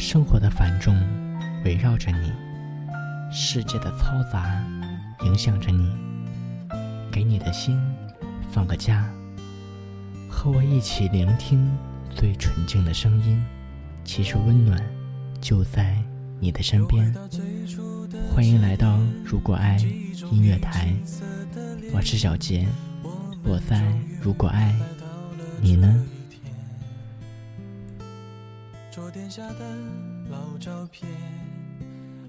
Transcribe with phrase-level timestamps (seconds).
[0.00, 0.96] 生活的繁重
[1.62, 2.32] 围绕着你，
[3.30, 4.64] 世界的嘈杂
[5.26, 5.94] 影响着你。
[7.12, 7.78] 给你的心
[8.50, 9.04] 放个假，
[10.26, 11.70] 和我一起聆听
[12.08, 13.44] 最纯净的声音。
[14.02, 14.82] 其实温暖
[15.38, 16.02] 就在
[16.40, 17.14] 你的身边。
[18.34, 19.76] 欢迎来到如果爱
[20.32, 20.94] 音乐台，
[21.92, 22.66] 我是小杰，
[23.44, 23.84] 我在
[24.22, 24.74] 如果爱，
[25.60, 26.02] 你呢？
[28.90, 29.64] 桌垫下的
[30.28, 31.08] 老照片，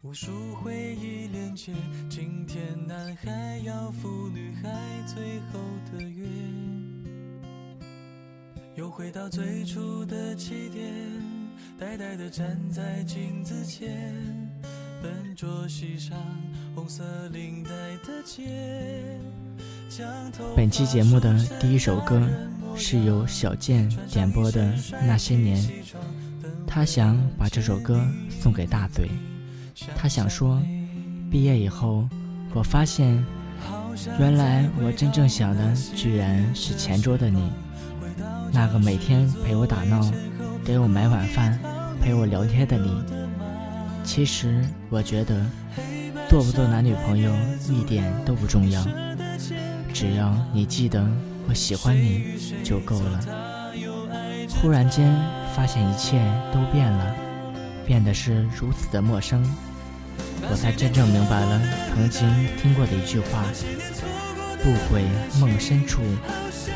[0.00, 1.70] 无数回忆连接。
[2.08, 4.70] 今天男孩要赴女孩
[5.06, 5.60] 最后
[5.92, 6.26] 的约，
[8.74, 10.82] 又回到最初的起点，
[11.78, 14.14] 呆呆的站在镜子前，
[15.02, 16.18] 笨拙系上
[16.74, 17.70] 红色领带
[18.02, 19.20] 的结。
[20.56, 22.20] 本期节目的第一首歌
[22.74, 24.64] 是由小健点播的
[25.06, 25.56] 《那些年》。
[26.76, 29.10] 他想把这首歌送给大嘴，
[29.96, 30.60] 他想说，
[31.30, 32.06] 毕业以后，
[32.52, 33.24] 我发现，
[34.18, 37.50] 原来我真正想的居然是前桌的你，
[38.52, 40.02] 那个每天陪我打闹，
[40.66, 41.58] 给我买晚饭，
[41.98, 42.92] 陪我聊天的你。
[44.04, 45.46] 其实我觉得，
[46.28, 47.32] 做不做男女朋友
[47.70, 48.86] 一点都不重要，
[49.94, 51.08] 只要你记得
[51.48, 53.55] 我喜欢你就够了。
[54.48, 55.14] 忽然间。
[55.56, 56.20] 发现一切
[56.52, 57.16] 都变了，
[57.86, 59.42] 变得是如此的陌生，
[60.50, 61.58] 我才真正明白了
[61.94, 63.42] 曾经听过的一句话：
[64.62, 65.02] 不悔
[65.40, 66.02] 梦深处，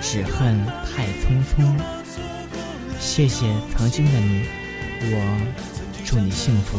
[0.00, 1.76] 只恨太匆匆。
[3.00, 4.44] 谢谢曾经的你，
[5.00, 6.78] 我祝你幸福。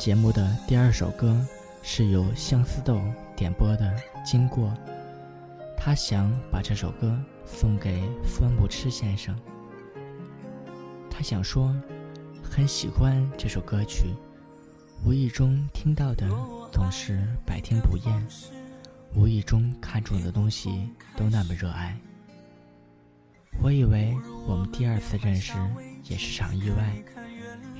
[0.00, 1.46] 节目的第二首歌
[1.82, 2.98] 是由相思豆
[3.36, 3.84] 点播的
[4.24, 4.68] 《经过》，
[5.76, 7.14] 他想把这首歌
[7.44, 9.38] 送给孙不吃先生。
[11.10, 11.76] 他想说，
[12.42, 14.06] 很喜欢这首歌曲，
[15.04, 16.26] 无意中听到的
[16.72, 18.26] 总是百听不厌，
[19.14, 21.94] 无意中看中的东西都那么热爱。
[23.62, 25.52] 我以为我们第二次认识
[26.04, 27.19] 也是场意外。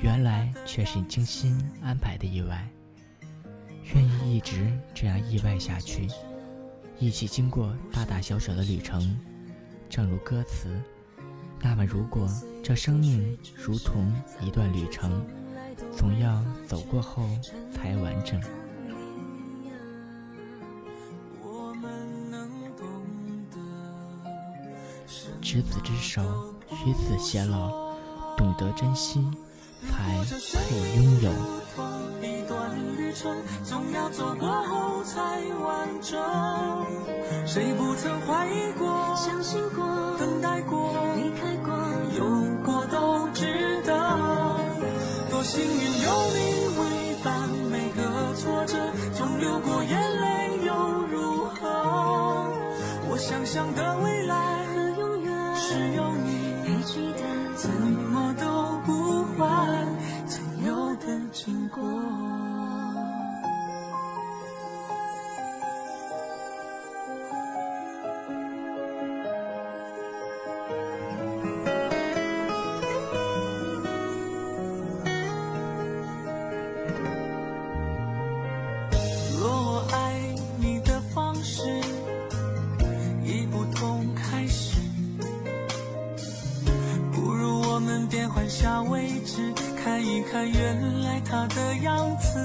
[0.03, 2.67] 原来却是你精心安排的意外。
[3.95, 6.09] 愿意一直这样意外下去，
[6.99, 9.19] 一起经过大大小小的旅程。
[9.89, 10.81] 正如歌词，
[11.61, 12.29] 那么如果
[12.63, 14.11] 这生命如同
[14.41, 15.23] 一段旅程，
[15.95, 17.29] 总要走过后
[17.73, 18.41] 才完整。
[25.43, 26.55] 执子之手，
[26.87, 27.97] 与子偕老，
[28.37, 29.27] 懂得珍惜。
[29.89, 31.31] 才配拥有。
[33.65, 35.21] 总要走过后才
[35.63, 36.19] 完整。
[37.47, 41.75] 谁不曾怀疑过、相信过、等待过、离开过、
[42.17, 42.25] 有
[42.65, 43.93] 过都值得。
[45.31, 46.39] 多幸运有你
[46.79, 46.81] 为
[47.23, 48.79] 伴，每个挫折
[49.13, 50.73] 总流过眼泪又
[51.11, 51.67] 如何？
[53.11, 57.23] 我想象的未来和永远是有你陪记得
[90.53, 92.39] 原来他的样子。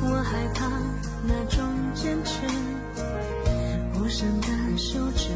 [0.00, 0.68] 我害怕
[1.22, 1.62] 那种
[1.94, 2.40] 坚持，
[3.94, 5.28] 无声的休止，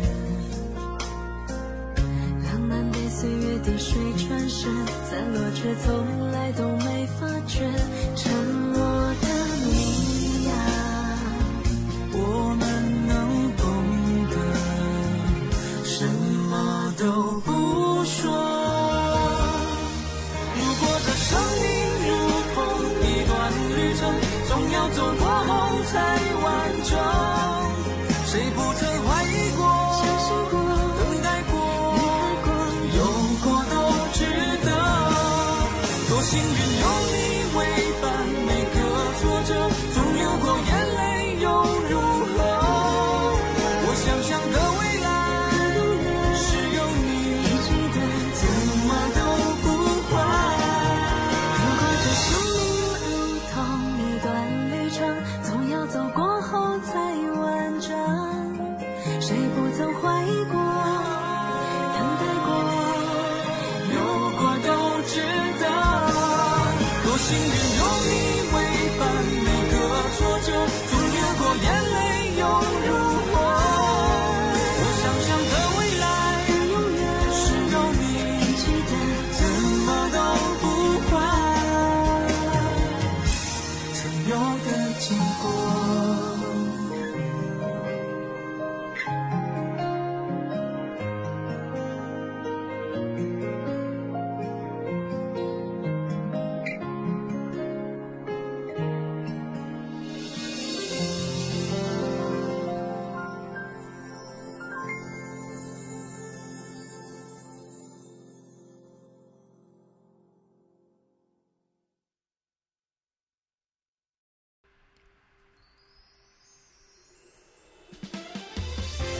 [2.44, 4.68] 浪漫被岁月滴水穿石，
[5.08, 7.70] 散落却从来都没发觉，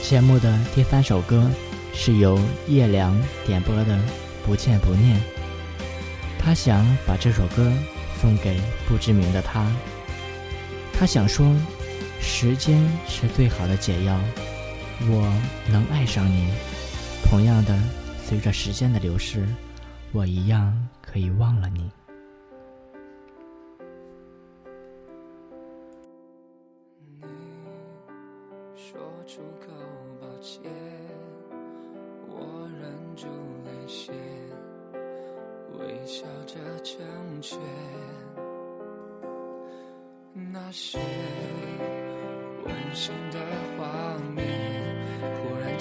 [0.02, 1.49] 谢幕的第三首歌
[1.94, 3.16] 是由叶良
[3.47, 3.97] 点播的
[4.44, 5.16] 《不见不念》，
[6.40, 7.73] 他想把这首歌
[8.21, 9.64] 送给不知名的他。
[10.92, 11.47] 他想说，
[12.21, 14.18] 时间是最好的解药，
[15.09, 15.32] 我
[15.68, 16.52] 能爱上你。
[17.25, 17.78] 同样的，
[18.26, 19.47] 随着时间的流逝，
[20.11, 21.88] 我一样可以忘了你。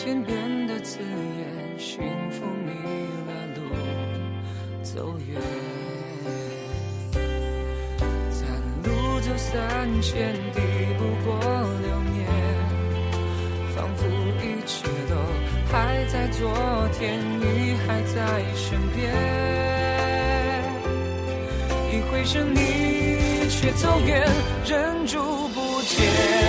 [0.04, 2.72] 天边的刺眼，幸福迷
[3.28, 3.62] 了路，
[4.82, 5.40] 走远。
[8.32, 8.42] 咱
[8.82, 8.90] 路
[9.20, 10.60] 走三千，抵
[10.98, 11.38] 不过
[11.84, 12.28] 流年，
[13.76, 14.08] 仿佛
[14.42, 15.16] 一切都
[15.72, 16.52] 还在昨
[16.98, 19.14] 天，你还在身边。
[21.94, 24.28] 一回身，你却走远，
[24.66, 26.41] 忍住不见。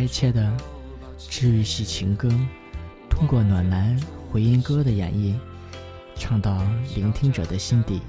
[0.00, 0.50] 哀切的
[1.18, 2.26] 治愈系情歌，
[3.10, 3.94] 通过暖男
[4.32, 5.34] 回音哥的演绎，
[6.16, 6.66] 唱到
[6.96, 8.00] 聆听者的心底。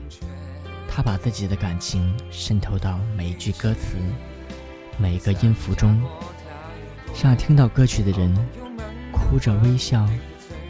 [0.88, 3.98] 他把自己的感情渗透到每一句歌词、
[4.98, 6.02] 每一个音符中，
[7.22, 8.34] 让听到歌曲的人
[9.12, 10.10] 哭着微笑，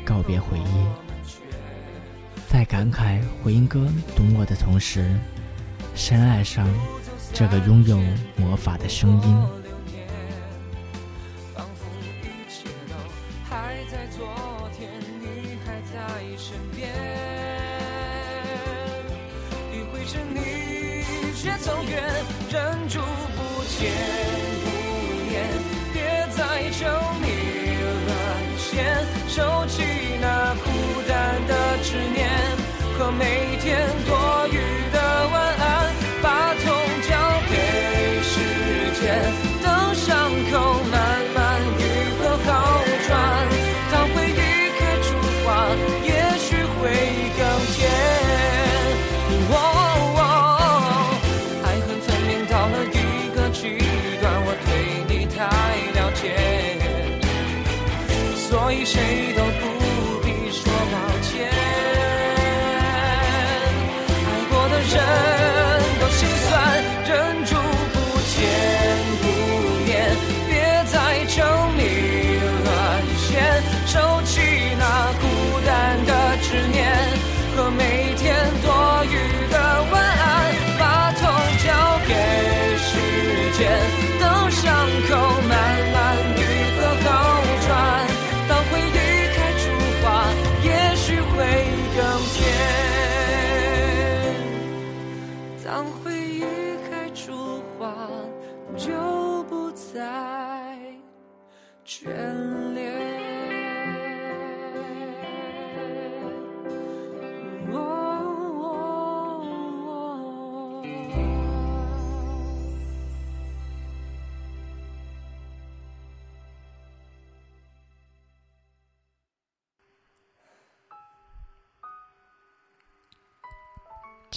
[0.03, 0.85] 告别回忆。
[2.49, 5.07] 在感慨回音哥懂我的同时，
[5.93, 6.67] 深爱上
[7.31, 7.99] 这个拥有
[8.37, 9.60] 魔法的声音。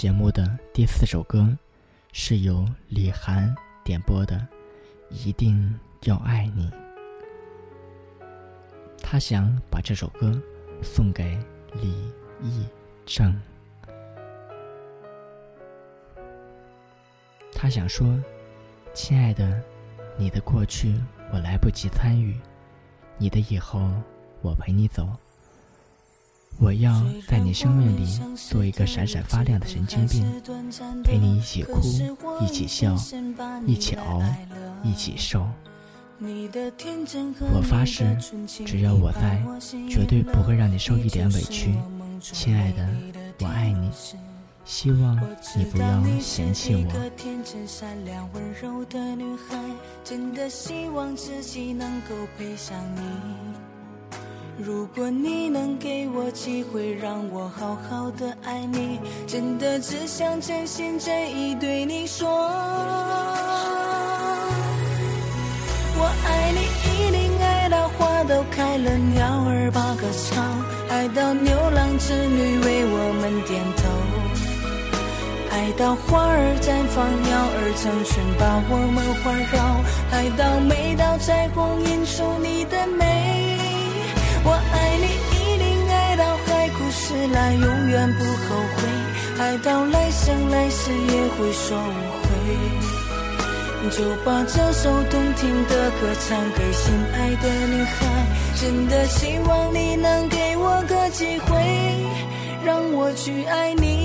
[0.04, 1.49] 节目的第四首歌
[2.12, 4.37] 是由李涵点播的，
[5.08, 6.70] 《一定要爱你》。
[9.02, 10.38] 他想把这首歌
[10.82, 11.38] 送给
[11.73, 11.88] 李
[12.42, 12.66] 义
[13.06, 13.34] 正。
[17.54, 18.23] 他想说
[18.92, 19.58] ：“亲爱的，
[20.18, 20.94] 你的过去
[21.32, 22.38] 我来不及参与，
[23.16, 23.80] 你的以后
[24.42, 25.08] 我陪你走。”
[26.58, 28.06] 我要在你生命里
[28.37, 30.25] 做一个闪闪发亮的神经病，
[31.02, 31.80] 陪你一起哭，
[32.40, 32.96] 一起笑，
[33.66, 34.23] 一起熬，
[34.82, 35.46] 一起受。
[37.52, 38.16] 我发誓，
[38.64, 39.42] 只要我在，
[39.90, 41.75] 绝对不会让你受一点委屈。
[42.20, 42.88] 亲爱的，
[43.40, 43.90] 我爱你，
[44.64, 45.20] 希望
[45.56, 46.92] 你不要嫌弃我。
[54.56, 62.28] 如果你能给我机会，让我好好的爱你，真的只想真心真意对你说。
[65.96, 73.82] 我爱你，一定爱到花都开了，鸟儿把歌唱，爱到牛郎织女为我们点头，
[75.50, 79.82] 爱到花儿绽放，鸟儿成群把我们环绕，
[80.12, 83.53] 爱到每道彩虹映出你的美。
[84.46, 88.78] 我爱你，一定爱到海枯石烂，永远不后悔。
[89.38, 91.80] 爱到来生来世也会说无
[92.22, 92.28] 悔。
[93.90, 97.96] 就把这首动听的歌唱给心爱的女孩，
[98.60, 101.52] 真的希望你能给我个机会，
[102.64, 104.03] 让我去爱你。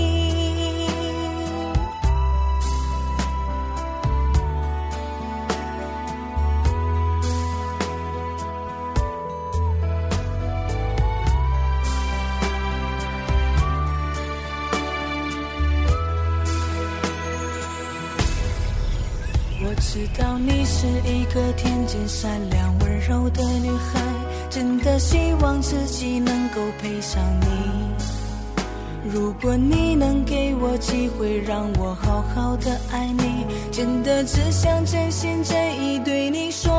[19.79, 24.01] 知道你是一个天真善良温柔的女孩，
[24.49, 27.47] 真的希望自己能够配上你。
[29.11, 36.71] 如果你能给我机会，让我好好的爱你，真的只想真心真意对你说。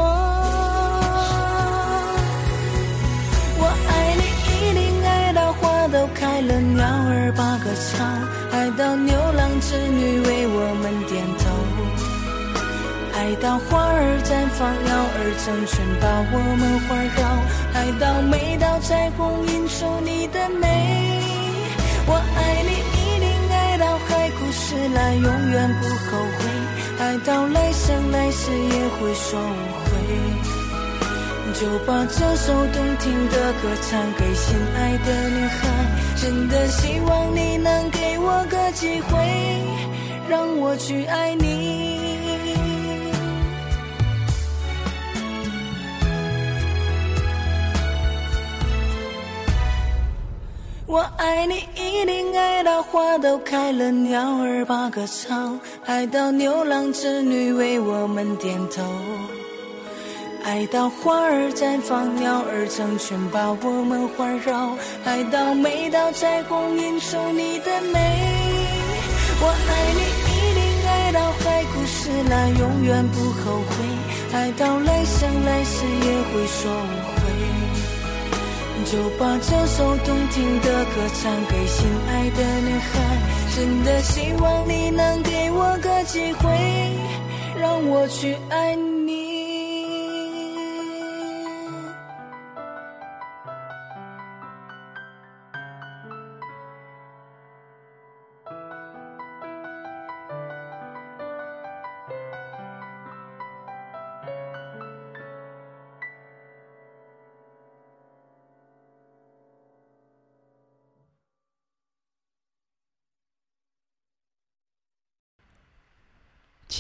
[3.58, 4.22] 我爱你，
[4.54, 8.06] 一定爱到花都开了，鸟儿把歌唱，
[8.52, 11.39] 爱到牛郎织女为我们点头。
[13.20, 16.88] 爱到花儿绽放，鸟儿成群把我们环
[17.20, 17.20] 绕，
[17.76, 20.64] 爱到每道彩虹映出你的美。
[22.06, 26.48] 我爱你，一定爱到海枯石烂，永远不后悔。
[26.98, 29.90] 爱到来生来世也会说无悔。
[31.52, 35.68] 就把这首动听的歌唱给心爱的女孩，
[36.16, 39.12] 真的希望你能给我个机会，
[40.26, 41.89] 让我去爱你。
[50.92, 58.82] 我爱你，一定爱到花都开了，鸟儿把歌唱，爱到牛郎织女为我们点头，
[60.42, 67.98] 爱到花儿绽放，鸟儿成群把我们环绕，爱到每道彩虹映出你的美。
[69.42, 73.74] 我爱你，一定爱到海枯石烂，永远不后悔，
[74.32, 76.74] 爱到来生来世也会说无
[77.06, 77.09] 悔。
[78.84, 83.18] 就把这首动听的歌唱给心爱的女孩，
[83.56, 86.48] 真的希望你能给我个机会，
[87.60, 88.89] 让我去爱你。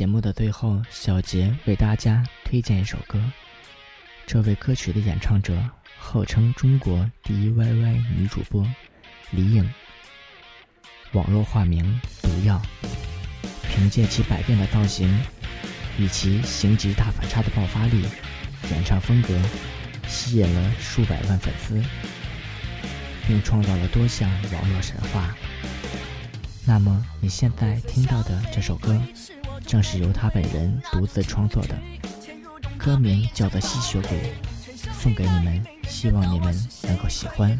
[0.00, 3.22] 节目的最后，小杰为大家推荐一首歌。
[4.26, 5.62] 这位歌曲的演唱者
[5.98, 8.66] 号称中国第一 YY 女主播
[9.30, 9.70] 李颖，
[11.12, 12.62] 网络化名“毒药”。
[13.68, 15.22] 凭借其百变的造型
[15.98, 18.06] 以其形级大反差的爆发力，
[18.70, 19.38] 演唱风格
[20.08, 21.78] 吸引了数百万粉丝，
[23.28, 25.36] 并创造了多项网络神话。
[26.66, 28.98] 那么你现在听到的这首歌？
[29.70, 31.78] 正是由他本人独自创作的，
[32.76, 34.18] 歌名叫做《吸血鬼》，
[34.92, 37.56] 送给你们，希望你们能够喜欢。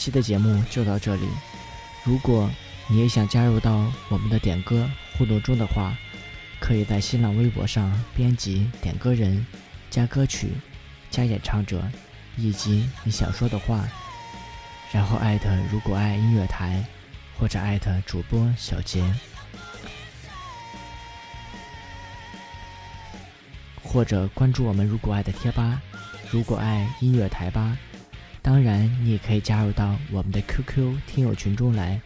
[0.00, 1.28] 期的节目就到这里。
[2.04, 2.50] 如果
[2.88, 5.94] 你也想加入到我们的点歌互动中的话，
[6.58, 9.46] 可以在新浪微博上编辑“点歌人”，
[9.90, 10.52] 加歌曲、
[11.10, 11.82] 加演唱者
[12.36, 13.86] 以及你想说的话，
[14.90, 16.82] 然后艾特“如果爱音乐台”
[17.38, 19.04] 或者艾特主播小杰，
[23.82, 25.80] 或者关注我们“如果爱”的贴吧
[26.32, 27.76] “如果爱音乐台”吧。
[28.42, 32.00] 当然，你也可以加入到我们的 QQ 听友群中来，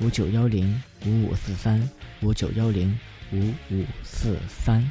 [0.00, 1.88] 五九幺零五五四三
[2.20, 2.98] 五九幺零
[3.32, 4.90] 五五四三。